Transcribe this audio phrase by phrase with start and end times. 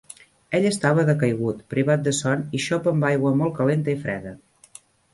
[0.59, 4.37] Ell estava decaigut, privat de son i xop amb aigua molt calenta i freda.